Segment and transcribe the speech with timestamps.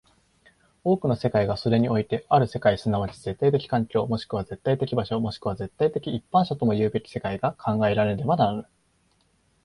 [0.83, 8.65] 多くの世界がそれにおいてある世界即ち絶対的環境、もしくは絶対的場所、もしくは絶対的一般者ともいうべき世界が考えられねばならぬ。